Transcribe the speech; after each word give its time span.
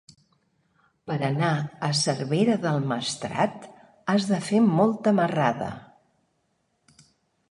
Per 1.09 1.17
anar 1.27 1.49
a 1.87 1.89
Cervera 1.99 2.55
del 2.63 2.79
Maestrat 2.93 3.67
has 4.13 4.25
de 4.31 4.41
fer 4.47 4.61
molta 4.71 5.13
marrada. 5.21 5.71